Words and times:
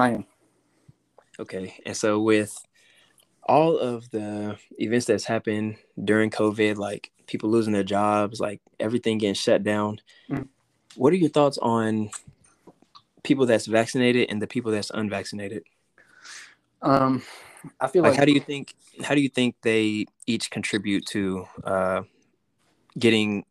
I 0.00 0.10
am. 0.10 0.24
Okay, 1.38 1.74
and 1.86 1.96
so 1.96 2.20
with 2.20 2.56
all 3.44 3.78
of 3.78 4.10
the 4.10 4.56
events 4.78 5.06
that's 5.06 5.24
happened 5.24 5.76
during 6.02 6.30
COVID, 6.30 6.76
like 6.76 7.10
people 7.26 7.50
losing 7.50 7.72
their 7.72 7.82
jobs, 7.82 8.40
like 8.40 8.60
everything 8.78 9.18
getting 9.18 9.34
shut 9.34 9.62
down, 9.62 10.00
mm. 10.30 10.48
what 10.96 11.12
are 11.12 11.16
your 11.16 11.30
thoughts 11.30 11.58
on 11.58 12.10
people 13.22 13.46
that's 13.46 13.66
vaccinated 13.66 14.30
and 14.30 14.40
the 14.40 14.46
people 14.46 14.72
that's 14.72 14.90
unvaccinated? 14.90 15.62
Um, 16.82 17.22
I 17.80 17.88
feel 17.88 18.02
like, 18.02 18.12
like 18.12 18.18
how 18.18 18.24
do 18.24 18.32
you 18.32 18.40
think 18.40 18.74
how 19.04 19.14
do 19.14 19.20
you 19.20 19.28
think 19.28 19.56
they 19.62 20.06
each 20.26 20.50
contribute 20.50 21.06
to 21.06 21.46
uh, 21.64 22.02
getting 22.98 23.44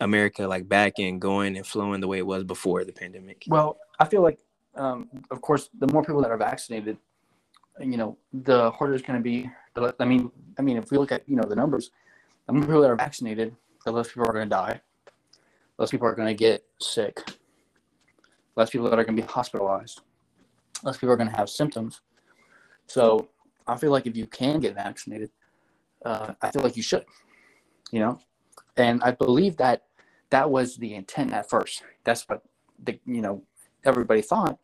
America 0.00 0.46
like 0.46 0.68
back 0.68 0.94
and 0.98 1.20
going 1.20 1.56
and 1.56 1.66
flowing 1.66 2.00
the 2.00 2.08
way 2.08 2.18
it 2.18 2.26
was 2.26 2.44
before 2.44 2.84
the 2.84 2.92
pandemic? 2.92 3.44
Well, 3.48 3.78
I 3.98 4.04
feel 4.04 4.22
like, 4.22 4.38
um, 4.74 5.08
of 5.30 5.40
course, 5.40 5.68
the 5.78 5.86
more 5.92 6.02
people 6.02 6.22
that 6.22 6.30
are 6.30 6.36
vaccinated, 6.36 6.96
you 7.80 7.96
know, 7.96 8.16
the 8.32 8.70
harder 8.72 8.94
it's 8.94 9.02
going 9.02 9.18
to 9.18 9.22
be. 9.22 9.50
I 9.98 10.04
mean, 10.04 10.30
I 10.58 10.62
mean, 10.62 10.76
if 10.76 10.90
we 10.90 10.98
look 10.98 11.12
at 11.12 11.28
you 11.28 11.36
know 11.36 11.44
the 11.48 11.56
numbers, 11.56 11.90
the 12.46 12.52
more 12.52 12.62
people 12.62 12.82
that 12.82 12.90
are 12.90 12.96
vaccinated, 12.96 13.54
the 13.84 13.92
less 13.92 14.08
people 14.08 14.28
are 14.28 14.32
going 14.32 14.46
to 14.46 14.50
die, 14.50 14.80
less 15.78 15.90
people 15.90 16.06
are 16.06 16.14
going 16.14 16.28
to 16.28 16.34
get 16.34 16.64
sick, 16.80 17.20
less 18.56 18.70
people 18.70 18.88
that 18.88 18.98
are 18.98 19.04
going 19.04 19.16
to 19.16 19.22
be 19.22 19.28
hospitalized, 19.28 20.00
less 20.82 20.96
people 20.96 21.12
are 21.12 21.16
going 21.16 21.30
to 21.30 21.36
have 21.36 21.48
symptoms. 21.48 22.00
So 22.86 23.28
I 23.66 23.76
feel 23.76 23.90
like 23.90 24.06
if 24.06 24.16
you 24.16 24.26
can 24.26 24.60
get 24.60 24.74
vaccinated, 24.74 25.30
uh, 26.04 26.34
I 26.42 26.50
feel 26.50 26.62
like 26.62 26.76
you 26.76 26.82
should, 26.82 27.04
you 27.90 28.00
know, 28.00 28.18
and 28.76 29.02
I 29.02 29.12
believe 29.12 29.56
that 29.58 29.84
that 30.30 30.50
was 30.50 30.76
the 30.76 30.94
intent 30.94 31.32
at 31.32 31.48
first. 31.48 31.82
That's 32.04 32.28
what 32.28 32.42
the 32.82 32.98
you 33.06 33.22
know 33.22 33.42
everybody 33.84 34.22
thought 34.22 34.58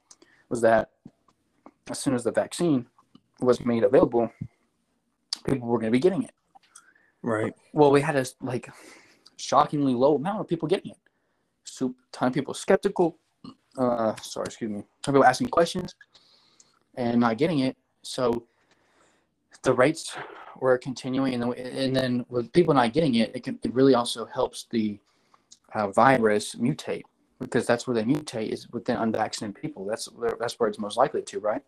was 0.48 0.61
that 0.62 0.91
as 1.91 1.98
soon 1.98 2.15
as 2.15 2.25
the 2.25 2.33
vaccine 2.33 2.87
was 3.41 3.65
made 3.65 3.84
available, 3.84 4.30
people 5.45 5.69
were 5.69 5.78
going 5.78 5.92
to 5.92 5.97
be 5.97 6.00
getting 6.00 6.22
it. 6.22 6.33
Right. 7.22 7.55
Well, 7.72 7.91
we 7.91 8.00
had 8.00 8.17
a 8.17 8.25
like 8.41 8.69
shockingly 9.37 9.95
low 9.95 10.17
amount 10.17 10.41
of 10.41 10.48
people 10.48 10.69
getting 10.69 10.92
it. 10.92 10.98
So, 11.64 11.95
ton 12.12 12.28
of 12.28 12.34
people 12.34 12.55
skeptical. 12.55 13.19
Uh, 13.77 14.14
sorry, 14.22 14.47
excuse 14.47 14.70
me. 14.70 14.84
Ton 15.03 15.14
of 15.14 15.20
people 15.20 15.25
asking 15.25 15.48
questions 15.48 15.95
and 16.97 17.20
not 17.20 17.39
getting 17.39 17.61
it. 17.61 17.77
So 18.03 18.44
the 19.62 19.72
rates 19.72 20.17
were 20.59 20.77
continuing, 20.78 21.34
and 21.34 21.42
then, 21.42 21.53
and 21.53 21.97
then 21.97 22.27
with 22.28 22.53
people 22.53 22.75
not 22.75 22.92
getting 22.92 23.17
it, 23.17 23.34
it, 23.34 23.44
can, 23.44 23.59
it 23.62 23.72
really 23.72 23.94
also 23.94 24.27
helps 24.27 24.67
the 24.70 24.98
uh, 25.75 25.89
virus 25.89 26.56
mutate 26.56 27.03
because 27.41 27.67
that's 27.67 27.86
where 27.86 27.94
they 27.94 28.03
mutate 28.03 28.48
is 28.48 28.69
within 28.70 28.97
unvaccinated 28.97 29.61
people. 29.61 29.84
That's 29.84 30.08
that's 30.41 30.58
where 30.58 30.69
it's 30.69 30.78
most 30.78 30.97
likely 30.97 31.22
to, 31.22 31.39
right? 31.41 31.62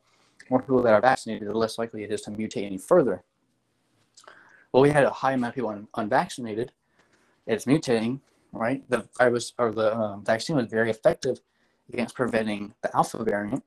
More 0.49 0.61
people 0.61 0.83
that 0.83 0.93
are 0.93 1.01
vaccinated, 1.01 1.49
the 1.49 1.57
less 1.57 1.79
likely 1.79 2.03
it 2.03 2.11
is 2.11 2.23
to 2.23 2.31
mutate 2.31 2.67
any 2.67 2.79
further. 2.79 3.23
Well, 4.73 4.83
we 4.83 4.91
had 4.91 5.05
a 5.05 5.11
high 5.11 5.33
amount 5.33 5.51
of 5.51 5.55
people 5.55 5.71
un- 5.71 5.89
unvaccinated. 5.97 6.73
It's 7.47 7.65
mutating, 7.65 8.21
right? 8.53 8.89
The 8.89 9.09
virus 9.19 9.53
or 9.59 9.73
the 9.73 9.97
um, 9.97 10.25
vaccine 10.25 10.57
was 10.57 10.67
very 10.67 10.91
effective 10.91 11.41
against 11.93 12.15
preventing 12.15 12.75
the 12.83 12.95
alpha 12.97 13.23
variant, 13.23 13.63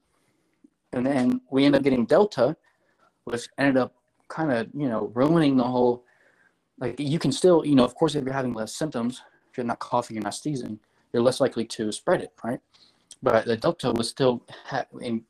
and 0.91 1.05
then 1.05 1.41
we 1.49 1.65
ended 1.65 1.79
up 1.79 1.83
getting 1.83 2.05
delta, 2.05 2.55
which 3.25 3.47
ended 3.57 3.77
up 3.77 3.93
kind 4.27 4.51
of 4.51 4.67
you 4.73 4.89
know 4.89 5.11
ruining 5.13 5.57
the 5.57 5.63
whole. 5.63 6.03
Like 6.79 6.99
you 6.99 7.19
can 7.19 7.31
still, 7.31 7.65
you 7.65 7.75
know, 7.75 7.85
of 7.85 7.95
course, 7.95 8.15
if 8.15 8.25
you're 8.25 8.33
having 8.33 8.53
less 8.53 8.75
symptoms, 8.75 9.21
if 9.49 9.57
you're 9.57 9.65
not 9.65 9.79
coughing, 9.79 10.15
you're 10.15 10.23
not 10.23 10.33
sneezing, 10.35 10.79
you're 11.13 11.23
less 11.23 11.39
likely 11.39 11.65
to 11.65 11.91
spread 11.91 12.21
it, 12.21 12.33
right? 12.43 12.59
But 13.21 13.45
the 13.45 13.55
delta 13.55 13.91
was 13.91 14.09
still 14.09 14.43
ha- 14.65 14.85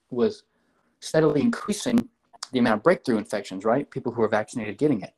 was 0.10 0.44
steadily 1.00 1.42
increasing 1.42 2.10
the 2.52 2.60
amount 2.60 2.78
of 2.78 2.84
breakthrough 2.84 3.18
infections, 3.18 3.66
right? 3.66 3.90
People 3.92 4.14
who 4.14 4.22
were 4.22 4.30
vaccinated 4.30 4.78
getting 4.78 5.02
it, 5.02 5.14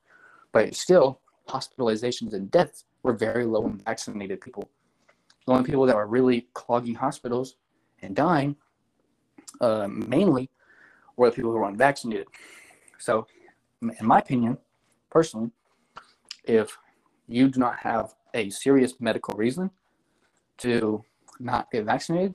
but 0.51 0.73
still 0.75 1.21
hospitalizations 1.47 2.33
and 2.33 2.49
deaths 2.49 2.85
were 3.03 3.13
very 3.13 3.45
low 3.45 3.65
in 3.67 3.77
vaccinated 3.77 4.41
people. 4.41 4.69
The 5.45 5.53
only 5.53 5.65
people 5.65 5.85
that 5.85 5.95
were 5.95 6.07
really 6.07 6.47
clogging 6.53 6.95
hospitals 6.95 7.55
and 8.01 8.15
dying, 8.15 8.55
uh, 9.61 9.87
mainly, 9.87 10.49
were 11.17 11.29
the 11.29 11.35
people 11.35 11.51
who 11.51 11.57
were 11.57 11.67
unvaccinated. 11.69 12.27
So, 12.97 13.27
in 13.81 14.05
my 14.05 14.19
opinion, 14.19 14.57
personally, 15.11 15.51
if 16.43 16.77
you 17.27 17.49
do 17.49 17.59
not 17.59 17.77
have 17.77 18.15
a 18.33 18.49
serious 18.49 18.95
medical 18.99 19.35
reason 19.37 19.69
to 20.59 21.03
not 21.39 21.69
get 21.71 21.85
vaccinated, 21.85 22.33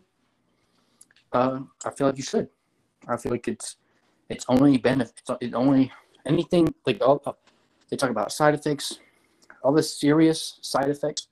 uh, 1.32 1.60
I 1.84 1.91
feel 1.91 2.08
like 2.08 2.16
you 2.16 2.22
should. 2.22 2.48
I 3.08 3.16
feel 3.16 3.32
like 3.32 3.48
it's 3.48 3.76
it's 4.28 4.44
only 4.48 4.78
benefits. 4.78 5.31
It 5.41 5.54
only 5.54 5.92
anything 6.26 6.75
like 6.86 7.00
all 7.03 7.22
they 7.88 7.97
talk 7.97 8.10
about 8.10 8.32
side 8.32 8.54
effects, 8.54 8.98
all 9.62 9.72
the 9.72 9.82
serious 9.82 10.58
side 10.62 10.88
effects 10.88 11.28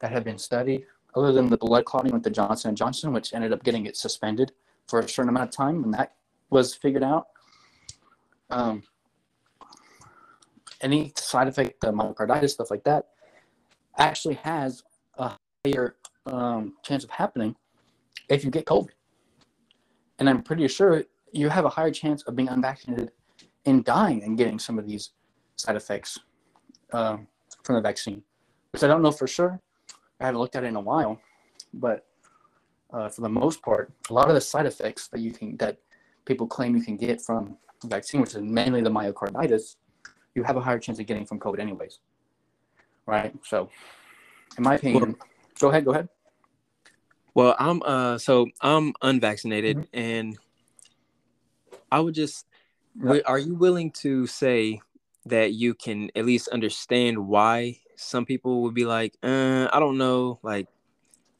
that 0.00 0.12
have 0.12 0.24
been 0.24 0.38
studied, 0.38 0.86
other 1.14 1.32
than 1.32 1.48
the 1.48 1.56
blood 1.56 1.84
clotting 1.84 2.12
with 2.12 2.22
the 2.22 2.30
Johnson 2.30 2.68
and 2.68 2.76
Johnson, 2.76 3.12
which 3.12 3.34
ended 3.34 3.52
up 3.52 3.64
getting 3.64 3.86
it 3.86 3.96
suspended 3.96 4.52
for 4.86 5.00
a 5.00 5.08
certain 5.08 5.28
amount 5.28 5.48
of 5.48 5.54
time 5.54 5.82
when 5.82 5.90
that 5.92 6.14
was 6.50 6.74
figured 6.74 7.02
out. 7.02 7.26
Um, 8.50 8.82
any 10.80 11.12
side 11.16 11.48
effect, 11.48 11.80
the 11.80 11.92
myocarditis, 11.92 12.50
stuff 12.50 12.70
like 12.70 12.84
that, 12.84 13.08
actually 13.98 14.36
has 14.36 14.82
a 15.18 15.32
higher 15.64 15.96
um, 16.32 16.74
chance 16.82 17.04
of 17.04 17.10
happening 17.10 17.54
if 18.28 18.44
you 18.44 18.50
get 18.50 18.64
COVID. 18.64 18.90
And 20.18 20.28
I'm 20.28 20.42
pretty 20.42 20.66
sure 20.68 21.04
you 21.32 21.48
have 21.48 21.64
a 21.64 21.68
higher 21.68 21.90
chance 21.90 22.22
of 22.22 22.34
being 22.36 22.48
unvaccinated 22.48 23.12
and 23.66 23.84
dying 23.84 24.22
and 24.24 24.36
getting 24.36 24.58
some 24.58 24.78
of 24.78 24.86
these 24.86 25.10
side 25.56 25.76
effects 25.76 26.18
um, 26.92 27.26
from 27.62 27.76
the 27.76 27.80
vaccine, 27.80 28.22
which 28.72 28.82
I 28.82 28.86
don't 28.86 29.02
know 29.02 29.10
for 29.10 29.26
sure. 29.26 29.60
I 30.20 30.26
haven't 30.26 30.40
looked 30.40 30.56
at 30.56 30.64
it 30.64 30.68
in 30.68 30.76
a 30.76 30.80
while, 30.80 31.20
but 31.74 32.06
uh, 32.92 33.08
for 33.08 33.20
the 33.20 33.28
most 33.28 33.62
part, 33.62 33.92
a 34.10 34.12
lot 34.12 34.28
of 34.28 34.34
the 34.34 34.40
side 34.40 34.66
effects 34.66 35.08
that 35.08 35.20
you 35.20 35.32
can 35.32 35.56
that 35.58 35.78
people 36.24 36.46
claim 36.46 36.76
you 36.76 36.82
can 36.82 36.96
get 36.96 37.20
from 37.20 37.56
the 37.80 37.88
vaccine, 37.88 38.20
which 38.20 38.34
is 38.34 38.42
mainly 38.42 38.80
the 38.80 38.90
myocarditis, 38.90 39.76
you 40.34 40.42
have 40.42 40.56
a 40.56 40.60
higher 40.60 40.78
chance 40.78 40.98
of 40.98 41.06
getting 41.06 41.26
from 41.26 41.38
COVID 41.38 41.60
anyways. 41.60 42.00
Right. 43.06 43.34
So, 43.44 43.70
in 44.56 44.64
my 44.64 44.74
opinion, 44.74 45.02
well, 45.02 45.14
go 45.58 45.68
ahead. 45.68 45.84
Go 45.84 45.92
ahead. 45.92 46.08
Well, 47.38 47.54
I'm 47.56 47.84
uh 47.84 48.18
so 48.18 48.48
I'm 48.60 48.94
unvaccinated 49.00 49.76
mm-hmm. 49.76 49.96
and 49.96 50.38
I 51.92 52.00
would 52.00 52.12
just 52.14 52.46
yep. 53.00 53.22
are 53.26 53.38
you 53.38 53.54
willing 53.54 53.92
to 54.02 54.26
say 54.26 54.80
that 55.26 55.52
you 55.52 55.74
can 55.74 56.10
at 56.16 56.26
least 56.26 56.48
understand 56.48 57.16
why 57.16 57.78
some 57.94 58.24
people 58.24 58.62
would 58.62 58.74
be 58.74 58.84
like, 58.84 59.14
uh, 59.22 59.68
I 59.72 59.78
don't 59.78 59.98
know, 59.98 60.40
like 60.42 60.66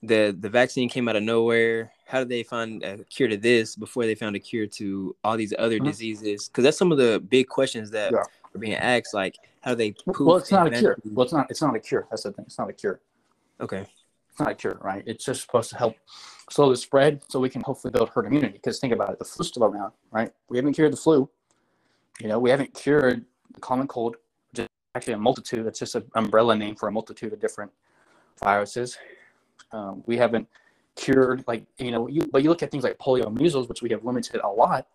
the 0.05 0.37
the 0.39 0.49
vaccine 0.49 0.89
came 0.89 1.09
out 1.09 1.17
of 1.17 1.25
nowhere. 1.25 1.91
How 2.07 2.21
did 2.21 2.29
they 2.29 2.45
find 2.45 2.85
a 2.85 2.99
cure 3.03 3.29
to 3.29 3.37
this 3.37 3.75
before 3.75 4.07
they 4.07 4.15
found 4.15 4.37
a 4.37 4.39
cure 4.39 4.69
to 4.69 5.17
all 5.25 5.37
these 5.37 5.53
other 5.59 5.79
mm-hmm. 5.79 5.87
diseases? 5.87 6.47
Because 6.47 6.63
that's 6.63 6.79
some 6.79 6.93
of 6.93 6.99
the 6.99 7.19
big 7.29 7.49
questions 7.49 7.91
that 7.91 8.13
yeah. 8.13 8.19
are 8.19 8.59
being 8.61 8.77
asked. 8.77 9.15
Like, 9.15 9.35
how 9.63 9.73
do 9.73 9.77
they? 9.79 9.95
well, 10.07 10.37
it's 10.37 10.53
not 10.53 10.73
a 10.73 10.79
cure. 10.79 10.97
Well, 11.07 11.25
it's 11.25 11.33
not. 11.33 11.51
It's 11.51 11.61
not 11.61 11.75
a 11.75 11.81
cure. 11.81 12.07
That's 12.09 12.23
the 12.23 12.31
thing. 12.31 12.45
It's 12.47 12.57
not 12.57 12.71
a 12.71 12.73
cure. 12.73 13.01
Okay. 13.61 13.85
Not 14.39 14.51
a 14.51 14.55
cure, 14.55 14.79
right? 14.81 15.03
It's 15.07 15.25
just 15.25 15.43
supposed 15.43 15.71
to 15.71 15.77
help 15.77 15.97
slow 16.51 16.71
the 16.71 16.77
spread, 16.77 17.23
so 17.29 17.41
we 17.41 17.51
can 17.51 17.63
hopefully 17.63 17.91
build 17.91 18.11
herd 18.11 18.27
immunity. 18.27 18.55
Because 18.55 18.79
think 18.79 18.93
about 18.93 19.11
it, 19.11 19.19
the 19.19 19.25
flu's 19.25 19.49
still 19.49 19.65
around, 19.65 19.93
right? 20.13 20.33
We 20.49 20.57
haven't 20.59 20.75
cured 20.75 20.93
the 20.93 20.97
flu. 20.97 21.29
You 22.21 22.29
know, 22.29 22.39
we 22.39 22.51
haven't 22.51 22.75
cured 22.75 23.25
the 23.53 23.61
common 23.61 23.87
cold, 23.87 24.17
which 24.51 24.61
is 24.61 24.69
actually 24.95 25.15
a 25.15 25.19
multitude. 25.19 25.67
It's 25.67 25.79
just 25.79 25.95
an 25.95 26.05
umbrella 26.15 26.57
name 26.57 26.77
for 26.77 26.89
a 26.89 26.93
multitude 26.93 27.33
of 27.33 27.41
different 27.41 27.71
viruses. 28.41 28.99
Um, 29.73 30.03
we 30.07 30.17
haven't 30.17 30.49
cured, 30.97 31.45
like, 31.47 31.65
you 31.79 31.91
know, 31.91 32.09
you, 32.09 32.23
but 32.33 32.43
you 32.43 32.49
look 32.49 32.63
at 32.63 32.71
things 32.71 32.85
like 32.85 32.99
polio 32.99 33.27
and 33.27 33.37
measles, 33.37 33.69
which 33.69 33.83
we 33.83 33.91
have 33.91 34.05
limited 34.05 34.41
a 34.43 34.49
lot, 34.49 34.87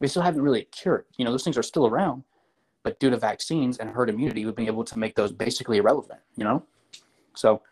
we 0.00 0.08
still 0.08 0.22
haven't 0.22 0.42
really 0.42 0.64
cured. 0.70 1.04
You 1.16 1.24
know, 1.24 1.30
those 1.30 1.44
things 1.44 1.58
are 1.58 1.62
still 1.62 1.86
around, 1.86 2.24
but 2.82 2.98
due 3.00 3.10
to 3.10 3.16
vaccines 3.16 3.78
and 3.78 3.90
herd 3.90 4.08
immunity, 4.10 4.44
we've 4.44 4.54
been 4.54 4.66
able 4.66 4.84
to 4.84 4.98
make 4.98 5.14
those 5.14 5.32
basically 5.32 5.78
irrelevant, 5.78 6.20
you 6.36 6.44
know? 6.44 6.64
So, 7.34 7.62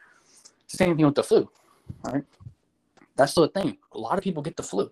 same 0.77 0.97
thing 0.97 1.07
with 1.07 1.15
the 1.15 1.23
flu, 1.23 1.51
right? 2.05 2.25
That's 3.17 3.35
the 3.35 3.49
thing. 3.49 3.79
A 3.93 3.99
lot 3.99 4.17
of 4.19 4.25
people 4.25 4.43
get 4.43 4.57
the 4.57 4.63
flu 4.63 4.91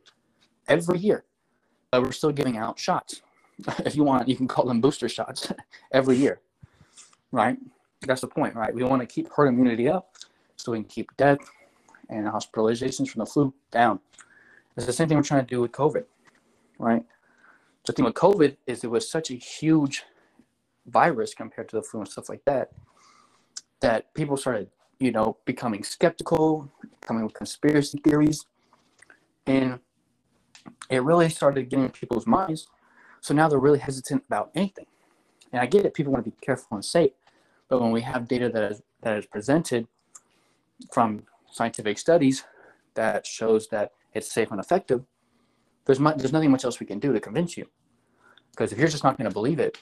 every 0.67 0.99
year, 0.99 1.25
but 1.91 2.03
we're 2.03 2.13
still 2.13 2.33
giving 2.33 2.57
out 2.57 2.79
shots. 2.79 3.23
if 3.85 3.97
you 3.97 4.05
want, 4.05 4.29
you 4.29 4.37
can 4.37 4.49
call 4.49 4.67
them 4.67 4.81
booster 4.81 5.09
shots 5.09 5.53
every 5.93 6.17
year, 6.17 6.41
right? 7.33 7.57
That's 8.03 8.21
the 8.21 8.29
point, 8.29 8.55
right? 8.55 8.75
We 8.75 8.85
want 8.85 9.03
to 9.03 9.07
keep 9.07 9.33
herd 9.33 9.47
immunity 9.47 9.89
up 9.89 10.15
so 10.57 10.73
we 10.73 10.79
can 10.79 10.85
keep 10.85 11.17
death 11.17 11.39
and 12.09 12.27
hospitalizations 12.27 13.09
from 13.09 13.21
the 13.21 13.27
flu 13.27 13.53
down. 13.71 14.01
It's 14.77 14.87
the 14.87 14.93
same 14.93 15.09
thing 15.09 15.17
we're 15.17 15.25
trying 15.25 15.45
to 15.45 15.55
do 15.55 15.61
with 15.61 15.73
COVID, 15.73 16.05
right? 16.79 17.05
The 17.87 17.93
thing 17.93 18.05
with 18.05 18.15
COVID 18.15 18.57
is 18.67 18.85
it 18.85 18.91
was 18.91 19.11
such 19.11 19.31
a 19.31 19.35
huge 19.35 20.05
virus 20.87 21.35
compared 21.35 21.69
to 21.71 21.77
the 21.77 21.83
flu 21.83 22.01
and 22.01 22.09
stuff 22.09 22.29
like 22.29 22.45
that, 22.45 22.71
that 23.81 24.13
people 24.15 24.37
started, 24.37 24.71
you 24.99 25.13
know, 25.13 25.37
becoming 25.45 25.83
skeptical, 25.83 26.71
coming 27.01 27.25
with 27.25 27.35
conspiracy 27.35 27.99
theories. 28.03 28.47
And 29.47 29.81
it 30.91 31.03
really 31.03 31.29
started 31.29 31.69
getting 31.69 31.89
people's 31.91 32.27
minds. 32.27 32.69
So 33.21 33.35
now 33.35 33.49
they're 33.49 33.59
really 33.59 33.79
hesitant 33.79 34.25
about 34.27 34.51
anything. 34.55 34.87
And 35.53 35.61
I 35.61 35.67
get 35.67 35.85
it, 35.85 35.95
people 35.95 36.13
want 36.13 36.25
to 36.25 36.31
be 36.31 36.37
careful 36.41 36.77
and 36.77 36.85
safe, 36.85 37.13
but 37.69 37.81
when 37.81 37.91
we 37.91 38.03
have 38.03 38.29
data 38.29 38.49
that 38.51 38.73
is 38.73 38.83
that 39.03 39.17
is 39.17 39.27
presented 39.27 39.87
from 40.93 41.23
scientific 41.51 41.99
studies 41.99 42.45
that 42.95 43.27
shows 43.27 43.69
that 43.69 43.93
it's 44.13 44.31
safe 44.31 44.51
and 44.51 44.61
effective, 44.61 45.05
there's 45.85 46.01
much, 46.01 46.19
there's 46.19 46.33
nothing 46.33 46.51
much 46.51 46.65
else 46.65 46.81
we 46.81 46.87
can 46.87 46.99
do 46.99 47.13
to 47.13 47.21
convince 47.21 47.57
you. 47.57 47.67
Because 48.51 48.73
if 48.73 48.79
you're 48.79 48.89
just 48.89 49.05
not 49.05 49.17
going 49.17 49.29
to 49.29 49.33
believe 49.33 49.61
it, 49.61 49.79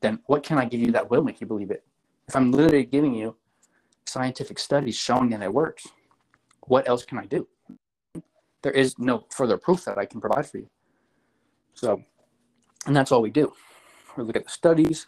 then 0.00 0.20
what 0.26 0.42
can 0.42 0.56
I 0.56 0.64
give 0.64 0.80
you 0.80 0.92
that 0.92 1.10
will 1.10 1.22
make 1.22 1.40
you 1.40 1.46
believe 1.46 1.70
it? 1.70 1.84
If 2.28 2.36
I'm 2.36 2.52
literally 2.52 2.84
giving 2.84 3.14
you 3.14 3.36
scientific 4.06 4.58
studies 4.58 4.96
showing 4.96 5.30
that 5.30 5.42
it 5.42 5.52
works, 5.52 5.86
what 6.66 6.88
else 6.88 7.04
can 7.04 7.18
I 7.18 7.26
do? 7.26 7.46
There 8.62 8.72
is 8.72 8.98
no 8.98 9.24
further 9.30 9.56
proof 9.56 9.84
that 9.84 9.98
I 9.98 10.04
can 10.04 10.20
provide 10.20 10.46
for 10.46 10.58
you. 10.58 10.68
So, 11.74 12.02
and 12.86 12.94
that's 12.94 13.12
all 13.12 13.22
we 13.22 13.30
do. 13.30 13.52
We 14.16 14.24
look 14.24 14.36
at 14.36 14.44
the 14.44 14.50
studies. 14.50 15.06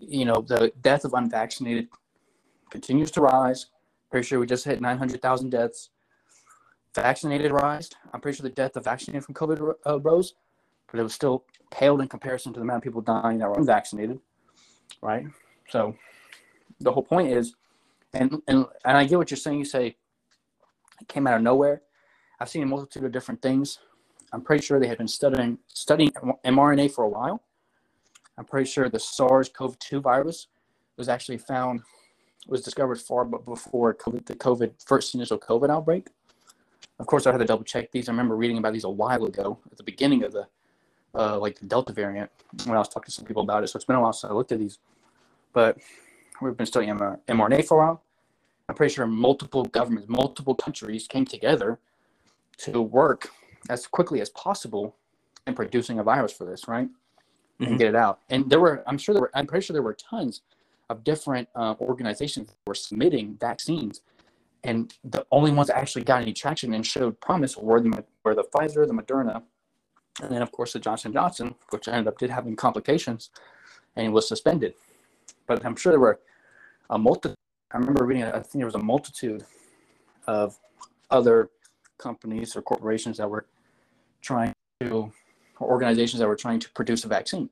You 0.00 0.24
know, 0.24 0.42
the 0.46 0.72
death 0.82 1.04
of 1.04 1.14
unvaccinated 1.14 1.88
continues 2.70 3.10
to 3.12 3.20
rise. 3.20 3.66
Pretty 4.10 4.26
sure 4.26 4.40
we 4.40 4.46
just 4.46 4.64
hit 4.64 4.80
900,000 4.80 5.50
deaths. 5.50 5.90
Vaccinated 6.94 7.52
rise. 7.52 7.90
I'm 8.12 8.20
pretty 8.20 8.36
sure 8.36 8.44
the 8.44 8.54
death 8.54 8.76
of 8.76 8.84
vaccinated 8.84 9.24
from 9.24 9.34
COVID 9.34 9.74
uh, 9.86 10.00
rose, 10.00 10.34
but 10.90 11.00
it 11.00 11.02
was 11.02 11.14
still 11.14 11.44
paled 11.70 12.00
in 12.00 12.08
comparison 12.08 12.52
to 12.52 12.60
the 12.60 12.64
amount 12.64 12.78
of 12.78 12.82
people 12.82 13.00
dying 13.00 13.38
that 13.38 13.48
were 13.48 13.58
unvaccinated, 13.58 14.18
right? 15.02 15.26
So 15.68 15.94
the 16.80 16.92
whole 16.92 17.02
point 17.02 17.30
is, 17.30 17.54
and 18.12 18.42
and 18.46 18.66
and 18.84 18.96
I 18.96 19.04
get 19.04 19.18
what 19.18 19.30
you're 19.30 19.38
saying. 19.38 19.58
You 19.58 19.64
say 19.64 19.96
it 21.00 21.08
came 21.08 21.26
out 21.26 21.36
of 21.36 21.42
nowhere. 21.42 21.82
I've 22.40 22.48
seen 22.48 22.62
a 22.62 22.66
multitude 22.66 23.04
of 23.04 23.12
different 23.12 23.42
things. 23.42 23.78
I'm 24.32 24.42
pretty 24.42 24.64
sure 24.64 24.78
they 24.78 24.88
had 24.88 24.98
been 24.98 25.08
studying 25.08 25.58
studying 25.68 26.10
mRNA 26.44 26.92
for 26.92 27.04
a 27.04 27.08
while. 27.08 27.42
I'm 28.36 28.44
pretty 28.44 28.70
sure 28.70 28.88
the 28.88 29.00
SARS-CoV-2 29.00 30.00
virus 30.00 30.46
was 30.96 31.08
actually 31.08 31.38
found 31.38 31.80
was 32.46 32.62
discovered 32.62 33.00
far 33.00 33.24
before 33.24 33.94
COVID, 33.94 34.26
the 34.26 34.34
COVID 34.34 34.72
first 34.84 35.14
initial 35.14 35.38
COVID 35.38 35.70
outbreak. 35.70 36.08
Of 36.98 37.06
course, 37.06 37.26
I 37.26 37.32
had 37.32 37.38
to 37.38 37.44
double 37.44 37.64
check 37.64 37.90
these. 37.92 38.08
I 38.08 38.12
remember 38.12 38.36
reading 38.36 38.58
about 38.58 38.72
these 38.72 38.84
a 38.84 38.90
while 38.90 39.24
ago 39.24 39.58
at 39.70 39.76
the 39.76 39.82
beginning 39.82 40.22
of 40.24 40.32
the 40.32 40.46
uh, 41.14 41.38
like 41.38 41.58
the 41.58 41.66
Delta 41.66 41.92
variant 41.92 42.30
when 42.64 42.76
I 42.76 42.78
was 42.78 42.88
talking 42.88 43.06
to 43.06 43.10
some 43.10 43.24
people 43.24 43.42
about 43.42 43.64
it. 43.64 43.68
So 43.68 43.76
it's 43.76 43.84
been 43.84 43.96
a 43.96 44.00
while 44.00 44.12
since 44.12 44.30
I 44.30 44.34
looked 44.34 44.52
at 44.52 44.58
these, 44.58 44.78
but 45.52 45.78
we've 46.40 46.56
been 46.56 46.66
studying 46.66 46.96
mRNA 46.96 47.66
for 47.66 47.80
a 47.80 47.86
while. 47.86 48.02
I'm 48.68 48.74
pretty 48.74 48.94
sure 48.94 49.06
multiple 49.06 49.64
governments, 49.64 50.08
multiple 50.08 50.54
countries 50.54 51.06
came 51.06 51.24
together 51.24 51.78
to 52.58 52.82
work 52.82 53.30
as 53.70 53.86
quickly 53.86 54.20
as 54.20 54.28
possible 54.30 54.96
in 55.46 55.54
producing 55.54 55.98
a 55.98 56.02
virus 56.02 56.32
for 56.32 56.44
this, 56.44 56.68
right? 56.68 56.88
Mm-hmm. 56.88 57.64
And 57.64 57.78
get 57.78 57.88
it 57.88 57.96
out. 57.96 58.20
And 58.28 58.48
there 58.50 58.60
were, 58.60 58.84
I'm 58.86 58.98
sure 58.98 59.14
there 59.14 59.22
were, 59.22 59.30
I'm 59.34 59.46
pretty 59.46 59.64
sure 59.64 59.74
there 59.74 59.82
were 59.82 59.94
tons 59.94 60.42
of 60.90 61.02
different 61.02 61.48
uh, 61.54 61.74
organizations 61.80 62.48
that 62.48 62.56
were 62.66 62.74
submitting 62.74 63.36
vaccines. 63.40 64.02
And 64.64 64.92
the 65.04 65.26
only 65.32 65.50
ones 65.50 65.68
that 65.68 65.76
actually 65.76 66.04
got 66.04 66.22
any 66.22 66.32
traction 66.32 66.74
and 66.74 66.86
showed 66.86 67.20
promise 67.20 67.56
were 67.56 67.80
the, 67.80 68.04
were 68.24 68.34
the 68.34 68.44
Pfizer, 68.44 68.86
the 68.86 68.94
Moderna, 68.94 69.42
and 70.20 70.30
then 70.30 70.42
of 70.42 70.52
course 70.52 70.72
the 70.72 70.80
Johnson 70.80 71.12
Johnson, 71.12 71.54
which 71.70 71.88
ended 71.88 72.08
up 72.08 72.18
did 72.18 72.30
having 72.30 72.56
complications 72.56 73.30
and 73.96 74.12
was 74.12 74.28
suspended. 74.28 74.74
But 75.46 75.64
I'm 75.64 75.76
sure 75.76 75.92
there 75.92 76.00
were 76.00 76.20
a 76.90 76.98
multi. 76.98 77.34
I 77.70 77.78
remember 77.78 78.04
reading. 78.04 78.24
I 78.24 78.32
think 78.32 78.54
there 78.54 78.66
was 78.66 78.74
a 78.74 78.78
multitude 78.78 79.44
of 80.26 80.58
other 81.10 81.50
companies 81.98 82.56
or 82.56 82.62
corporations 82.62 83.18
that 83.18 83.28
were 83.28 83.46
trying 84.22 84.52
to, 84.80 85.12
or 85.58 85.70
organizations 85.70 86.20
that 86.20 86.28
were 86.28 86.36
trying 86.36 86.60
to 86.60 86.70
produce 86.70 87.04
a 87.04 87.08
vaccine, 87.08 87.50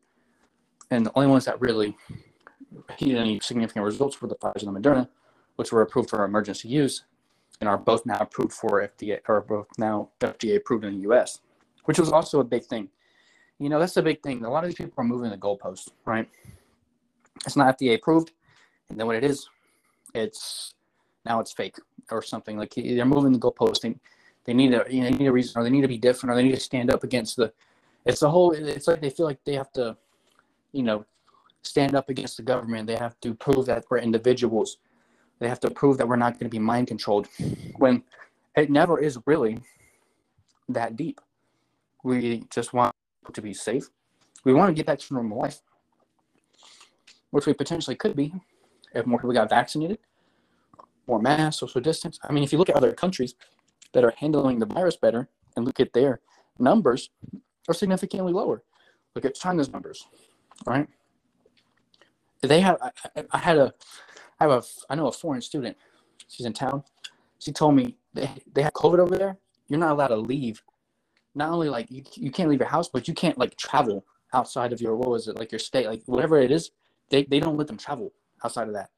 and 0.91 1.07
the 1.07 1.13
only 1.15 1.29
ones 1.29 1.45
that 1.45 1.61
really 1.61 1.97
had 2.89 3.11
any 3.11 3.41
significant 3.41 3.85
results 3.85 4.21
were 4.21 4.29
the 4.29 4.37
Pfizer 4.37 4.67
and 4.67 4.77
the 4.77 4.81
Moderna, 4.81 5.09
which 5.57 5.73
were 5.73 5.83
approved 5.83 6.11
for 6.11 6.25
emergency 6.25 6.69
use, 6.69 7.05
and 7.61 7.69
are 7.69 7.79
both 7.79 8.07
now 8.07 8.19
approved 8.21 8.53
for 8.53 8.89
FDA, 8.89 9.21
or 9.29 9.41
both 9.41 9.67
now 9.79 10.11
FDA 10.21 10.57
approved 10.57 10.85
in 10.85 10.97
the 10.97 11.01
U.S 11.03 11.41
which 11.87 11.99
was 11.99 12.13
also 12.13 12.41
a 12.41 12.45
big 12.45 12.65
thing. 12.65 12.89
You 13.59 13.71
know, 13.71 13.81
that's 13.81 13.97
a 13.97 14.03
big 14.03 14.23
thing. 14.23 14.45
A 14.45 14.51
lot 14.51 14.65
of 14.65 14.69
these 14.69 14.77
people 14.77 14.93
are 14.99 15.05
moving 15.05 15.31
the 15.31 15.39
goalpost, 15.39 15.89
right? 16.05 16.29
It's 17.47 17.57
not 17.57 17.79
FDA 17.79 17.95
approved, 17.95 18.33
and 18.91 18.99
then 18.99 19.07
what 19.07 19.17
it 19.17 19.25
is, 19.25 19.49
it's 20.15 20.75
now 21.25 21.41
it's 21.41 21.53
fake 21.53 21.77
or 22.11 22.23
something. 22.23 22.57
Like 22.57 22.75
they're 22.75 23.05
moving 23.05 23.33
the 23.33 23.39
goalpost. 23.39 23.81
They, 23.81 23.97
they 24.45 24.55
need 24.55 24.73
a 24.75 24.85
you 24.89 25.03
know, 25.03 25.11
they 25.11 25.17
need 25.17 25.27
a 25.27 25.33
reason, 25.33 25.61
or 25.61 25.65
they 25.65 25.71
need 25.71 25.83
to 25.83 25.89
be 25.89 25.99
different, 25.99 26.33
or 26.33 26.37
they 26.37 26.43
need 26.43 26.55
to 26.55 26.61
stand 26.61 26.91
up 26.91 27.05
against 27.05 27.37
the. 27.37 27.53
It's 28.05 28.21
the 28.21 28.31
whole. 28.31 28.53
It's 28.53 28.87
like 28.87 29.01
they 29.01 29.11
feel 29.11 29.27
like 29.27 29.41
they 29.45 29.55
have 29.55 29.73
to, 29.73 29.97
you 30.73 30.83
know, 30.83 31.05
stand 31.63 31.95
up 31.97 32.09
against 32.09 32.37
the 32.37 32.43
government. 32.43 32.87
They 32.87 32.97
have 32.97 33.19
to 33.21 33.35
prove 33.35 33.67
that 33.67 33.85
we're 33.91 33.99
individuals. 33.99 34.79
They 35.41 35.49
have 35.49 35.61
to 35.61 35.71
prove 35.71 35.99
that 35.99 36.09
we're 36.09 36.17
not 36.17 36.35
going 36.35 36.49
to 36.49 36.55
be 36.55 36.59
mind 36.59 36.87
controlled, 36.87 37.29
when 37.77 38.05
it 38.57 38.71
never 38.71 38.99
is 38.99 39.19
really 39.27 39.61
that 40.69 40.97
deep. 40.97 41.21
We 42.05 42.45
just 42.51 42.73
want 42.73 42.95
to 43.33 43.43
be 43.43 43.53
safe. 43.53 43.91
We 44.45 44.55
want 44.55 44.69
to 44.69 44.75
get 44.75 44.87
back 44.87 45.01
to 45.01 45.15
normal 45.15 45.39
life, 45.39 45.61
which 47.33 47.47
we 47.47 47.53
potentially 47.53 47.97
could 47.97 48.15
be 48.15 48.33
if 48.97 49.07
more 49.07 49.19
people 49.19 49.33
got 49.33 49.51
vaccinated, 49.51 49.99
more 51.07 51.21
mass, 51.21 51.59
social 51.61 51.81
distance. 51.81 52.19
I 52.23 52.33
mean, 52.33 52.43
if 52.43 52.53
you 52.53 52.59
look 52.59 52.69
at 52.69 52.77
other 52.77 52.93
countries 52.93 53.35
that 53.93 54.05
are 54.05 54.15
handling 54.17 54.59
the 54.59 54.67
virus 54.67 54.97
better 54.97 55.29
and 55.57 55.65
look 55.65 55.81
at 55.81 55.93
their 55.93 56.21
numbers, 56.59 57.11
are 57.69 57.75
significantly 57.75 58.33
lower. 58.33 58.63
Look 59.15 59.25
at 59.25 59.35
China's 59.35 59.71
numbers, 59.71 60.07
right? 60.67 60.89
They 62.43 62.61
have. 62.61 62.77
I, 62.81 63.25
I 63.31 63.39
had 63.39 63.59
a. 63.59 63.75
I 64.39 64.45
have 64.45 64.51
a. 64.51 64.63
I 64.91 64.95
know 64.95 65.09
a 65.09 65.13
foreign 65.13 65.41
student. 65.41 65.77
She's 66.29 66.47
in 66.47 66.53
town. 66.53 66.85
She 67.39 67.53
told 67.53 67.75
me 67.75 67.97
they 68.15 68.31
they 68.55 68.63
have 68.63 68.73
COVID 68.75 68.99
over 68.99 69.17
there. 69.17 69.39
You're 69.69 69.81
not 69.81 69.93
allowed 69.93 70.09
to 70.09 70.17
leave 70.17 70.63
not 71.35 71.51
only 71.51 71.69
like 71.69 71.91
you, 71.91 72.03
you 72.15 72.31
can't 72.31 72.49
leave 72.49 72.61
your 72.61 72.69
house, 72.69 72.89
but 72.89 73.07
you 73.07 73.15
can't 73.15 73.39
like 73.39 73.57
travel 73.57 74.05
outside 74.33 74.73
of 74.73 74.81
your 74.81 74.97
what 74.97 75.11
was 75.11 75.29
it 75.29 75.37
like 75.37 75.53
your 75.53 75.59
state, 75.59 75.87
like 75.87 76.03
whatever 76.07 76.39
it 76.39 76.51
is. 76.51 76.71
They 77.11 77.25
they 77.25 77.41
don't 77.41 77.57
let 77.57 77.67
them 77.69 77.77
travel 77.77 78.13
outside 78.45 78.69
of 78.69 78.75
that. 78.75 78.91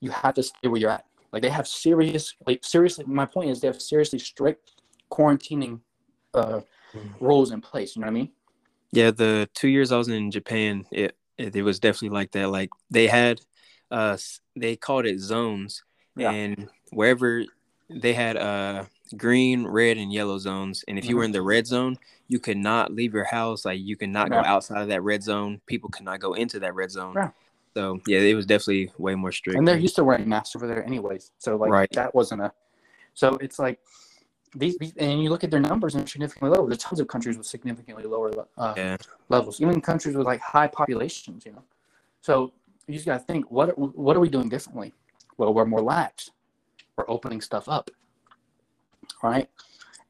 You 0.00 0.10
have 0.10 0.34
to 0.34 0.42
stay 0.42 0.68
where 0.68 0.80
you're 0.80 0.90
at. 0.90 1.04
Like 1.32 1.42
they 1.42 1.50
have 1.50 1.66
serious, 1.66 2.34
like 2.46 2.64
seriously. 2.64 3.04
My 3.06 3.26
point 3.26 3.50
is 3.50 3.60
they 3.60 3.68
have 3.68 3.80
seriously 3.80 4.18
strict 4.18 4.72
quarantining 5.10 5.80
uh, 6.34 6.60
mm. 6.92 7.10
rules 7.20 7.52
in 7.52 7.60
place. 7.60 7.94
You 7.94 8.00
know 8.00 8.06
what 8.06 8.12
I 8.12 8.14
mean? 8.14 8.30
Yeah, 8.92 9.10
the 9.10 9.48
two 9.54 9.68
years 9.68 9.92
I 9.92 9.98
was 9.98 10.08
in 10.08 10.30
Japan, 10.30 10.86
it 10.90 11.16
it, 11.38 11.54
it 11.54 11.62
was 11.62 11.78
definitely 11.78 12.16
like 12.16 12.32
that. 12.32 12.48
Like 12.48 12.70
they 12.90 13.06
had, 13.06 13.40
uh, 13.90 14.16
they 14.56 14.76
called 14.76 15.06
it 15.06 15.20
zones, 15.20 15.84
yeah. 16.16 16.30
and 16.30 16.68
wherever 16.90 17.44
they 17.88 18.12
had 18.12 18.36
uh 18.36 18.84
green, 19.16 19.66
red, 19.66 19.96
and 19.96 20.12
yellow 20.12 20.38
zones. 20.38 20.84
And 20.88 20.98
if 20.98 21.04
you 21.06 21.16
were 21.16 21.24
in 21.24 21.32
the 21.32 21.42
red 21.42 21.66
zone, 21.66 21.96
you 22.28 22.38
could 22.38 22.56
not 22.56 22.92
leave 22.92 23.14
your 23.14 23.24
house. 23.24 23.64
Like 23.64 23.80
you 23.80 23.96
could 23.96 24.08
not 24.08 24.30
yeah. 24.30 24.42
go 24.42 24.48
outside 24.48 24.82
of 24.82 24.88
that 24.88 25.02
red 25.02 25.22
zone. 25.22 25.60
People 25.66 25.90
could 25.90 26.04
not 26.04 26.20
go 26.20 26.34
into 26.34 26.60
that 26.60 26.74
red 26.74 26.90
zone. 26.90 27.14
Yeah. 27.14 27.30
So 27.74 28.00
yeah, 28.06 28.18
it 28.18 28.34
was 28.34 28.46
definitely 28.46 28.92
way 28.98 29.14
more 29.14 29.32
strict. 29.32 29.58
And 29.58 29.66
they're 29.66 29.78
used 29.78 29.96
to 29.96 30.04
wearing 30.04 30.28
masks 30.28 30.56
over 30.56 30.66
there 30.66 30.84
anyways. 30.84 31.32
So 31.38 31.56
like 31.56 31.70
right. 31.70 31.88
that 31.92 32.14
wasn't 32.14 32.42
a 32.42 32.52
so 33.14 33.36
it's 33.36 33.58
like 33.58 33.80
these, 34.54 34.76
and 34.96 35.22
you 35.22 35.30
look 35.30 35.44
at 35.44 35.50
their 35.50 35.60
numbers 35.60 35.94
and 35.94 36.08
significantly 36.08 36.50
lower. 36.50 36.66
There's 36.66 36.78
tons 36.78 37.00
of 37.00 37.06
countries 37.08 37.36
with 37.36 37.46
significantly 37.46 38.04
lower 38.04 38.32
uh, 38.56 38.74
yeah. 38.76 38.96
levels, 39.28 39.60
even 39.60 39.80
countries 39.80 40.16
with 40.16 40.26
like 40.26 40.40
high 40.40 40.66
populations, 40.66 41.44
you 41.44 41.52
know. 41.52 41.62
So 42.22 42.52
you 42.86 42.94
just 42.94 43.06
gotta 43.06 43.22
think, 43.22 43.50
what 43.50 43.76
what 43.78 44.16
are 44.16 44.20
we 44.20 44.28
doing 44.28 44.48
differently? 44.48 44.92
Well, 45.36 45.54
we're 45.54 45.66
more 45.66 45.82
lax. 45.82 46.30
We're 46.96 47.08
opening 47.08 47.40
stuff 47.40 47.68
up 47.68 47.90
right? 49.22 49.48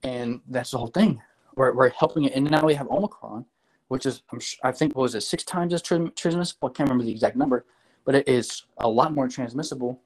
And 0.02 0.40
that's 0.48 0.70
the 0.70 0.78
whole 0.78 0.88
thing. 0.88 1.20
We're, 1.56 1.72
we're 1.72 1.90
helping 1.90 2.24
it. 2.24 2.34
And 2.34 2.50
now 2.50 2.64
we 2.64 2.74
have 2.74 2.88
Omicron, 2.88 3.44
which 3.90 4.06
is, 4.06 4.22
i 4.62 4.70
think, 4.70 4.94
what 4.94 5.02
was 5.02 5.16
it, 5.16 5.22
six 5.22 5.42
times 5.42 5.74
as 5.74 5.82
transmissible? 5.82 6.68
I 6.68 6.72
can't 6.72 6.88
remember 6.88 7.02
the 7.02 7.10
exact 7.10 7.34
number, 7.34 7.64
but 8.04 8.14
it 8.14 8.28
is 8.28 8.62
a 8.78 8.88
lot 8.88 9.12
more 9.12 9.26
transmissible 9.26 10.00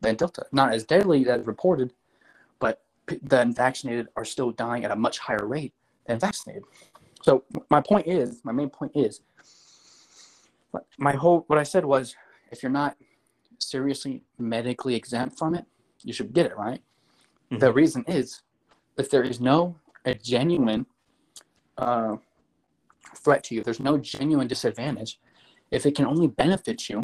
than 0.00 0.14
Delta. 0.14 0.46
Not 0.52 0.72
as 0.72 0.84
deadly 0.84 1.28
as 1.28 1.44
reported, 1.44 1.92
but 2.60 2.82
the 3.08 3.40
unvaccinated 3.40 4.06
are 4.14 4.24
still 4.24 4.52
dying 4.52 4.84
at 4.84 4.92
a 4.92 4.96
much 4.96 5.18
higher 5.18 5.44
rate 5.48 5.72
than 6.06 6.20
vaccinated. 6.20 6.62
So 7.22 7.42
my 7.70 7.80
point 7.80 8.06
is, 8.06 8.40
my 8.44 8.52
main 8.52 8.70
point 8.70 8.92
is, 8.94 9.20
my 10.96 11.12
whole 11.12 11.42
what 11.48 11.58
I 11.58 11.64
said 11.64 11.84
was, 11.84 12.14
if 12.52 12.62
you're 12.62 12.70
not 12.70 12.96
seriously 13.58 14.22
medically 14.38 14.94
exempt 14.94 15.36
from 15.36 15.56
it, 15.56 15.64
you 16.04 16.12
should 16.12 16.32
get 16.32 16.46
it 16.46 16.56
right. 16.56 16.80
Mm-hmm. 17.50 17.58
The 17.58 17.72
reason 17.72 18.04
is 18.06 18.42
if 18.96 19.10
there 19.10 19.24
is 19.24 19.40
no 19.40 19.74
a 20.04 20.14
genuine 20.14 20.86
uh, 21.76 22.16
threat 23.24 23.44
to 23.44 23.54
you, 23.54 23.62
there's 23.62 23.80
no 23.80 23.98
genuine 23.98 24.46
disadvantage. 24.46 25.18
If 25.70 25.86
it 25.86 25.96
can 25.96 26.06
only 26.06 26.28
benefit 26.28 26.88
you, 26.88 27.02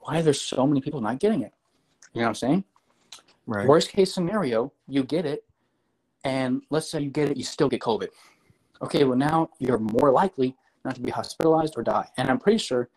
why 0.00 0.20
are 0.20 0.22
there 0.22 0.32
so 0.32 0.66
many 0.66 0.80
people 0.80 1.00
not 1.00 1.18
getting 1.18 1.42
it? 1.42 1.52
You 2.14 2.20
know 2.20 2.26
what 2.26 2.30
I'm 2.30 2.34
saying? 2.36 2.64
Right. 3.46 3.66
Worst 3.66 3.90
case 3.90 4.14
scenario, 4.14 4.72
you 4.88 5.02
get 5.02 5.26
it, 5.26 5.44
and 6.24 6.62
let's 6.70 6.90
say 6.90 7.00
you 7.00 7.10
get 7.10 7.30
it, 7.30 7.36
you 7.36 7.44
still 7.44 7.68
get 7.68 7.80
COVID. 7.80 8.08
Okay, 8.82 9.04
well 9.04 9.18
now 9.18 9.50
you're 9.58 9.78
more 9.78 10.10
likely 10.10 10.56
not 10.84 10.94
to 10.94 11.00
be 11.00 11.10
hospitalized 11.10 11.74
or 11.76 11.82
die. 11.82 12.08
And 12.16 12.28
I'm 12.28 12.38
pretty 12.38 12.58
sure 12.58 12.88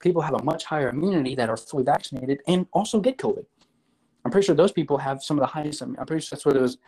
people 0.00 0.22
have 0.22 0.34
a 0.34 0.42
much 0.42 0.64
higher 0.64 0.88
immunity 0.88 1.34
that 1.34 1.48
are 1.48 1.56
fully 1.56 1.84
vaccinated 1.84 2.40
and 2.46 2.66
also 2.72 3.00
get 3.00 3.18
COVID. 3.18 3.44
I'm 4.24 4.30
pretty 4.30 4.46
sure 4.46 4.54
those 4.54 4.72
people 4.72 4.98
have 4.98 5.22
some 5.22 5.38
of 5.38 5.42
the 5.42 5.46
highest. 5.46 5.82
I'm 5.82 5.94
pretty 5.94 6.24
sure 6.24 6.36
that's 6.36 6.44
what 6.44 6.56
it 6.56 6.62
was. 6.62 6.78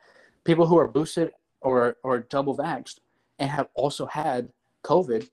People 0.44 0.66
who 0.66 0.78
are 0.78 0.88
boosted 0.88 1.32
or 1.60 1.96
or 2.02 2.20
double 2.20 2.56
vaxxed 2.56 2.98
and 3.38 3.50
have 3.50 3.68
also 3.74 4.06
had 4.06 4.48
COVID, 4.88 5.28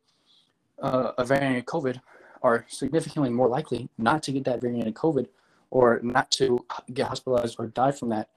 uh, 0.82 1.12
a 1.18 1.24
variant 1.24 1.58
of 1.58 1.66
COVID, 1.66 2.00
are 2.42 2.66
significantly 2.70 3.30
more 3.30 3.50
likely 3.58 3.90
not 3.98 4.22
to 4.24 4.32
get 4.32 4.44
that 4.44 4.62
variant 4.62 4.88
of 4.88 4.94
COVID 4.94 5.28
or 5.72 6.00
not 6.04 6.30
to 6.32 6.64
get 6.94 7.08
hospitalized 7.08 7.56
or 7.58 7.68
die 7.68 7.92
from 7.92 8.10
that 8.10 8.30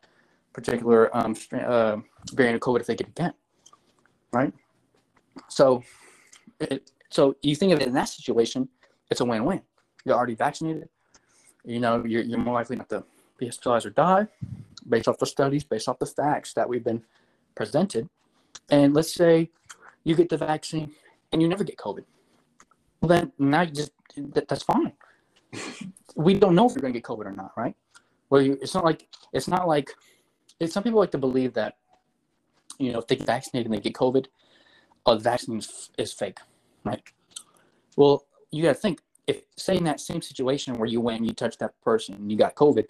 particular 0.52 1.14
um, 1.16 1.36
uh, 1.52 1.96
variant 2.32 2.56
of 2.56 2.62
COVID 2.62 2.80
if 2.80 2.86
they 2.86 2.96
get 2.96 3.08
it 3.08 3.18
again, 3.18 3.34
right? 4.32 4.52
So, 5.48 5.82
it, 6.60 6.90
so 7.10 7.36
you 7.42 7.54
think 7.54 7.72
of 7.72 7.80
it 7.80 7.88
in 7.88 7.94
that 7.94 8.08
situation, 8.08 8.68
it's 9.10 9.20
a 9.20 9.24
win-win. 9.24 9.62
You're 10.04 10.16
already 10.16 10.34
vaccinated. 10.34 10.88
You 11.64 11.80
know, 11.80 12.04
you're, 12.04 12.22
you're 12.22 12.38
more 12.38 12.54
likely 12.54 12.76
not 12.76 12.88
to 12.90 13.04
be 13.38 13.46
hospitalized 13.46 13.86
or 13.86 13.90
die 13.90 14.26
based 14.88 15.08
off 15.08 15.18
the 15.18 15.26
studies, 15.26 15.64
based 15.64 15.88
off 15.88 15.98
the 15.98 16.06
facts 16.06 16.54
that 16.54 16.68
we've 16.68 16.84
been 16.84 17.02
presented. 17.54 18.08
And 18.70 18.94
let's 18.94 19.12
say 19.12 19.50
you 20.04 20.14
get 20.14 20.28
the 20.28 20.38
vaccine 20.38 20.92
and 21.32 21.42
you 21.42 21.48
never 21.48 21.64
get 21.64 21.76
COVID. 21.76 22.04
Well, 23.00 23.08
then 23.08 23.32
now 23.38 23.62
you 23.62 23.72
just, 23.72 23.92
that, 24.16 24.48
that's 24.48 24.62
fine. 24.62 24.92
we 26.16 26.34
don't 26.34 26.54
know 26.54 26.66
if 26.66 26.74
you're 26.74 26.82
going 26.82 26.92
to 26.92 26.98
get 26.98 27.06
COVID 27.06 27.26
or 27.26 27.32
not, 27.32 27.52
right? 27.56 27.74
Well, 28.30 28.42
you, 28.42 28.58
it's 28.60 28.74
not 28.74 28.84
like, 28.84 29.08
it's 29.32 29.48
not 29.48 29.68
like, 29.68 29.90
it's, 30.60 30.74
some 30.74 30.82
people 30.82 30.98
like 30.98 31.12
to 31.12 31.18
believe 31.18 31.54
that, 31.54 31.76
you 32.78 32.92
know, 32.92 32.98
if 32.98 33.06
they 33.06 33.16
get 33.16 33.26
vaccinated 33.26 33.66
and 33.66 33.74
they 33.74 33.80
get 33.80 33.94
COVID, 33.94 34.26
oh, 35.06 35.14
the 35.14 35.20
vaccine 35.20 35.60
is, 35.98 36.12
fake, 36.12 36.38
right? 36.84 37.02
Well, 37.96 38.26
you 38.50 38.62
got 38.62 38.68
to 38.70 38.74
think 38.74 39.00
if 39.26 39.42
say 39.56 39.76
in 39.76 39.84
that 39.84 40.00
same 40.00 40.22
situation 40.22 40.74
where 40.74 40.88
you 40.88 41.00
went 41.00 41.18
and 41.18 41.26
you 41.26 41.34
touched 41.34 41.58
that 41.60 41.80
person 41.82 42.14
and 42.14 42.30
you 42.30 42.38
got 42.38 42.54
COVID, 42.54 42.86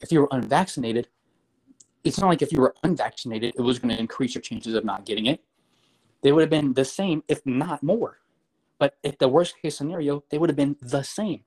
if 0.00 0.10
you 0.10 0.20
were 0.20 0.28
unvaccinated, 0.30 1.08
it's 2.04 2.18
not 2.18 2.28
like 2.28 2.42
if 2.42 2.50
you 2.52 2.60
were 2.60 2.74
unvaccinated, 2.82 3.54
it 3.56 3.60
was 3.60 3.78
going 3.78 3.94
to 3.94 4.00
increase 4.00 4.34
your 4.34 4.42
chances 4.42 4.74
of 4.74 4.84
not 4.84 5.04
getting 5.04 5.26
it. 5.26 5.42
They 6.22 6.32
would 6.32 6.40
have 6.40 6.50
been 6.50 6.74
the 6.74 6.84
same, 6.84 7.22
if 7.28 7.44
not 7.44 7.82
more. 7.82 8.18
But 8.78 8.96
if 9.02 9.18
the 9.18 9.28
worst 9.28 9.56
case 9.60 9.76
scenario, 9.76 10.24
they 10.30 10.38
would 10.38 10.48
have 10.50 10.56
been 10.56 10.76
the 10.80 11.02
same. 11.02 11.40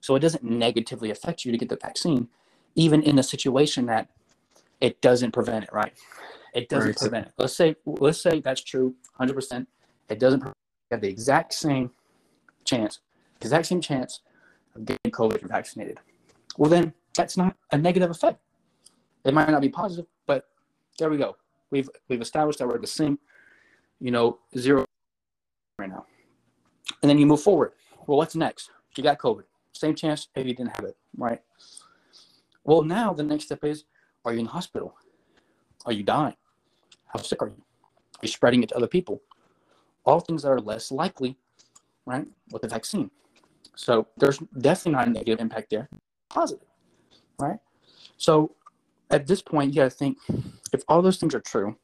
So 0.00 0.14
it 0.14 0.20
doesn't 0.20 0.44
negatively 0.44 1.10
affect 1.10 1.44
you 1.44 1.52
to 1.52 1.58
get 1.58 1.68
the 1.68 1.76
vaccine, 1.76 2.28
even 2.74 3.02
in 3.02 3.18
a 3.18 3.22
situation 3.22 3.86
that 3.86 4.08
it 4.80 5.00
doesn't 5.00 5.32
prevent 5.32 5.64
it, 5.64 5.72
right? 5.72 5.92
It 6.54 6.68
doesn't 6.68 6.88
right. 6.88 6.96
prevent 6.96 7.26
it. 7.26 7.32
Let's 7.36 7.54
say 7.54 7.76
let's 7.84 8.20
say 8.20 8.40
that's 8.40 8.62
true, 8.62 8.94
hundred 9.14 9.34
percent. 9.34 9.68
It 10.08 10.18
doesn't 10.18 10.42
have 10.90 11.00
the 11.00 11.08
exact 11.08 11.52
same 11.52 11.90
chance, 12.64 13.00
exact 13.40 13.66
same 13.66 13.80
chance 13.80 14.20
of 14.74 14.84
getting 14.84 15.12
COVID 15.12 15.42
vaccinated. 15.42 15.98
Well, 16.56 16.70
then 16.70 16.94
that's 17.14 17.36
not 17.36 17.56
a 17.72 17.78
negative 17.78 18.10
effect. 18.10 18.40
It 19.24 19.34
might 19.34 19.50
not 19.50 19.60
be 19.60 19.68
positive, 19.68 20.06
but 20.26 20.48
there 20.98 21.10
we 21.10 21.18
go. 21.18 21.36
We've 21.70 21.88
we've 22.08 22.22
established 22.22 22.58
that 22.58 22.68
we're 22.68 22.78
the 22.78 22.86
same, 22.86 23.18
you 24.00 24.10
know, 24.10 24.38
zero 24.56 24.84
right 25.78 25.88
now. 25.88 26.06
And 27.02 27.08
then 27.08 27.18
you 27.18 27.26
move 27.26 27.42
forward. 27.42 27.72
Well, 28.06 28.18
what's 28.18 28.34
next? 28.34 28.70
You 28.96 29.02
got 29.02 29.18
COVID. 29.18 29.44
Same 29.72 29.94
chance 29.94 30.28
if 30.34 30.46
you 30.46 30.54
didn't 30.54 30.76
have 30.76 30.84
it, 30.84 30.96
right? 31.16 31.40
Well, 32.64 32.82
now 32.82 33.12
the 33.12 33.22
next 33.22 33.44
step 33.44 33.64
is: 33.64 33.84
Are 34.24 34.32
you 34.32 34.40
in 34.40 34.46
the 34.46 34.50
hospital? 34.50 34.94
Are 35.86 35.92
you 35.92 36.02
dying? 36.02 36.36
How 37.06 37.20
sick 37.20 37.42
are 37.42 37.48
you? 37.48 37.54
Are 37.54 38.22
you 38.22 38.28
spreading 38.28 38.62
it 38.62 38.70
to 38.70 38.76
other 38.76 38.86
people? 38.86 39.22
All 40.04 40.20
things 40.20 40.42
that 40.42 40.50
are 40.50 40.60
less 40.60 40.90
likely, 40.90 41.38
right, 42.04 42.26
with 42.52 42.62
the 42.62 42.68
vaccine. 42.68 43.10
So 43.76 44.08
there's 44.16 44.38
definitely 44.58 44.92
not 44.92 45.08
a 45.08 45.10
negative 45.10 45.40
impact 45.40 45.70
there. 45.70 45.88
Positive, 46.28 46.66
right? 47.38 47.58
So 48.16 48.54
at 49.10 49.26
this 49.26 49.40
point, 49.40 49.72
you 49.72 49.76
got 49.76 49.84
to 49.84 49.90
think 49.90 50.18
if 50.72 50.82
all 50.88 51.00
those 51.02 51.16
things 51.18 51.34
are 51.34 51.40
true, 51.40 51.76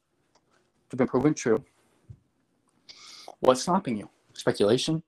have 0.90 0.98
been 0.98 1.08
proven 1.08 1.34
true, 1.34 1.64
what's 3.40 3.62
stopping 3.62 3.96
you? 3.96 4.08
Speculation, 4.34 5.02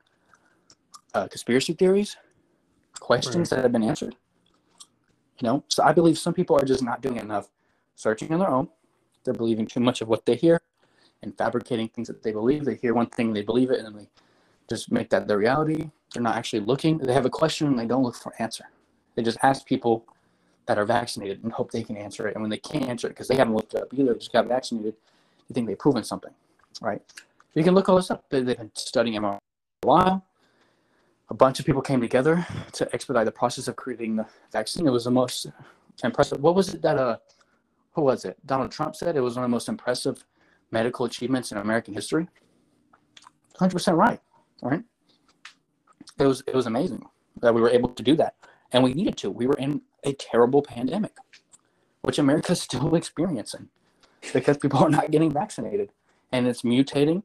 uh, 1.14 1.28
conspiracy 1.28 1.72
theories, 1.72 2.16
questions 2.98 3.50
right. 3.50 3.56
that 3.56 3.62
have 3.62 3.72
been 3.72 3.82
answered. 3.82 4.16
You 5.38 5.46
know, 5.46 5.64
so 5.68 5.82
I 5.84 5.92
believe 5.92 6.18
some 6.18 6.34
people 6.34 6.56
are 6.56 6.64
just 6.64 6.82
not 6.82 7.00
doing 7.00 7.16
enough 7.16 7.48
searching 7.94 8.32
on 8.32 8.40
their 8.40 8.50
own. 8.50 8.68
They're 9.24 9.34
believing 9.34 9.66
too 9.66 9.80
much 9.80 10.00
of 10.00 10.08
what 10.08 10.26
they 10.26 10.34
hear 10.34 10.60
and 11.22 11.36
fabricating 11.36 11.88
things 11.88 12.08
that 12.08 12.22
they 12.22 12.32
believe. 12.32 12.64
They 12.64 12.76
hear 12.76 12.94
one 12.94 13.06
thing, 13.06 13.32
they 13.32 13.42
believe 13.42 13.70
it, 13.70 13.78
and 13.78 13.86
then 13.86 13.96
they 13.96 14.08
just 14.68 14.90
make 14.90 15.10
that 15.10 15.28
their 15.28 15.38
reality. 15.38 15.90
They're 16.12 16.22
not 16.22 16.36
actually 16.36 16.60
looking. 16.60 16.98
They 16.98 17.12
have 17.12 17.26
a 17.26 17.30
question 17.30 17.68
and 17.68 17.78
they 17.78 17.86
don't 17.86 18.02
look 18.02 18.16
for 18.16 18.30
an 18.30 18.42
answer. 18.44 18.64
They 19.14 19.22
just 19.22 19.38
ask 19.42 19.66
people 19.66 20.06
that 20.66 20.78
are 20.78 20.84
vaccinated 20.84 21.42
and 21.42 21.52
hope 21.52 21.70
they 21.70 21.82
can 21.82 21.96
answer 21.96 22.28
it. 22.28 22.34
And 22.34 22.42
when 22.42 22.50
they 22.50 22.58
can't 22.58 22.88
answer 22.88 23.06
it 23.06 23.10
because 23.10 23.28
they 23.28 23.36
haven't 23.36 23.54
looked 23.54 23.74
it 23.74 23.82
up 23.82 23.88
either, 23.92 24.14
just 24.14 24.32
got 24.32 24.46
vaccinated, 24.46 24.94
you 25.48 25.54
think 25.54 25.66
they've 25.66 25.78
proven 25.78 26.04
something, 26.04 26.32
right? 26.80 27.02
You 27.58 27.64
can 27.64 27.74
look 27.74 27.88
all 27.88 27.96
this 27.96 28.08
up. 28.12 28.24
They've 28.30 28.46
been 28.46 28.70
studying 28.74 29.16
it 29.16 29.20
for 29.20 29.30
a 29.32 29.40
while. 29.82 30.24
A 31.28 31.34
bunch 31.34 31.58
of 31.58 31.66
people 31.66 31.82
came 31.82 32.00
together 32.00 32.46
to 32.74 32.88
expedite 32.94 33.24
the 33.24 33.32
process 33.32 33.66
of 33.66 33.74
creating 33.74 34.14
the 34.14 34.26
vaccine. 34.52 34.86
It 34.86 34.90
was 34.90 35.06
the 35.06 35.10
most 35.10 35.46
impressive. 36.04 36.40
What 36.40 36.54
was 36.54 36.72
it 36.72 36.82
that 36.82 36.96
uh, 36.96 37.16
who 37.94 38.02
was 38.02 38.24
it? 38.24 38.36
Donald 38.46 38.70
Trump 38.70 38.94
said 38.94 39.16
it 39.16 39.20
was 39.22 39.34
one 39.34 39.44
of 39.44 39.50
the 39.50 39.56
most 39.56 39.68
impressive 39.68 40.24
medical 40.70 41.04
achievements 41.04 41.50
in 41.50 41.58
American 41.58 41.94
history. 41.94 42.28
100% 43.58 43.96
right, 43.96 44.20
right? 44.62 44.84
It 46.16 46.26
was 46.26 46.44
it 46.46 46.54
was 46.54 46.66
amazing 46.66 47.04
that 47.40 47.52
we 47.52 47.60
were 47.60 47.70
able 47.70 47.88
to 47.88 48.04
do 48.04 48.14
that, 48.14 48.36
and 48.70 48.84
we 48.84 48.94
needed 48.94 49.16
to. 49.16 49.32
We 49.32 49.48
were 49.48 49.58
in 49.58 49.82
a 50.04 50.12
terrible 50.12 50.62
pandemic, 50.62 51.16
which 52.02 52.20
America 52.20 52.52
is 52.52 52.62
still 52.68 52.94
experiencing 52.94 53.68
because 54.32 54.58
people 54.58 54.78
are 54.78 54.90
not 54.90 55.10
getting 55.10 55.32
vaccinated 55.32 55.90
and 56.32 56.46
it's 56.46 56.62
mutating. 56.62 57.22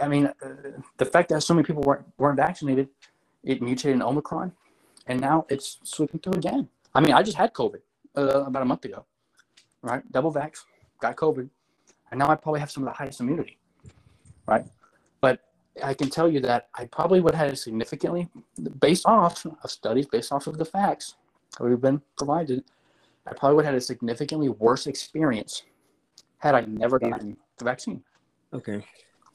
I 0.00 0.08
mean, 0.08 0.26
uh, 0.26 0.48
the 0.96 1.04
fact 1.04 1.28
that 1.30 1.42
so 1.42 1.54
many 1.54 1.64
people 1.64 1.82
weren't, 1.82 2.04
weren't 2.18 2.36
vaccinated, 2.36 2.88
it 3.42 3.60
mutated 3.60 3.96
in 3.96 4.02
Omicron, 4.02 4.52
and 5.06 5.20
now 5.20 5.46
it's 5.48 5.78
sweeping 5.82 6.20
through 6.20 6.34
again. 6.34 6.68
I 6.94 7.00
mean, 7.00 7.12
I 7.12 7.22
just 7.22 7.36
had 7.36 7.52
COVID 7.52 7.80
uh, 8.16 8.44
about 8.44 8.62
a 8.62 8.66
month 8.66 8.84
ago, 8.84 9.04
right? 9.82 10.02
Double 10.12 10.32
vax, 10.32 10.60
got 11.00 11.16
COVID, 11.16 11.48
and 12.10 12.18
now 12.18 12.28
I 12.28 12.34
probably 12.34 12.60
have 12.60 12.70
some 12.70 12.82
of 12.84 12.88
the 12.88 12.96
highest 12.96 13.20
immunity, 13.20 13.58
right? 14.46 14.64
But 15.20 15.40
I 15.82 15.94
can 15.94 16.10
tell 16.10 16.30
you 16.30 16.40
that 16.40 16.68
I 16.74 16.84
probably 16.84 17.20
would 17.20 17.34
have 17.34 17.48
had 17.48 17.58
significantly, 17.58 18.28
based 18.78 19.06
off 19.06 19.44
of 19.44 19.70
studies, 19.70 20.06
based 20.06 20.32
off 20.32 20.46
of 20.46 20.58
the 20.58 20.64
facts, 20.64 21.16
that 21.58 21.64
we've 21.64 21.80
been 21.80 22.00
provided, 22.16 22.64
I 23.26 23.32
probably 23.34 23.56
would 23.56 23.64
have 23.64 23.74
had 23.74 23.82
a 23.82 23.84
significantly 23.84 24.48
worse 24.48 24.86
experience 24.86 25.62
had 26.38 26.54
I 26.54 26.62
never 26.62 26.98
gotten 26.98 27.36
the 27.58 27.64
vaccine. 27.64 28.02
Okay. 28.52 28.84